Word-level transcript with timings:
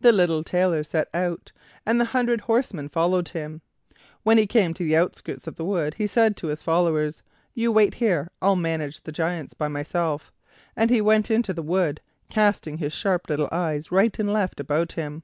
The 0.00 0.10
little 0.10 0.42
Tailor 0.42 0.82
set 0.82 1.08
out, 1.14 1.52
and 1.86 2.00
the 2.00 2.06
hundred 2.06 2.40
horsemen 2.40 2.88
followed 2.88 3.28
him. 3.28 3.62
When 4.24 4.38
he 4.38 4.44
came 4.48 4.74
to 4.74 4.82
the 4.82 4.96
outskirts 4.96 5.46
of 5.46 5.54
the 5.54 5.64
wood 5.64 5.94
he 5.94 6.08
said 6.08 6.36
to 6.38 6.48
his 6.48 6.64
followers: 6.64 7.22
"You 7.54 7.70
wait 7.70 7.94
here, 7.94 8.28
I'll 8.42 8.56
manage 8.56 9.04
the 9.04 9.12
Giants 9.12 9.54
by 9.54 9.68
myself;" 9.68 10.32
and 10.74 10.90
he 10.90 11.00
went 11.00 11.30
on 11.30 11.36
into 11.36 11.52
the 11.54 11.62
wood, 11.62 12.00
casting 12.28 12.78
his 12.78 12.92
sharp 12.92 13.28
little 13.30 13.48
eyes 13.52 13.92
right 13.92 14.18
and 14.18 14.32
left 14.32 14.58
about 14.58 14.90
him. 14.94 15.22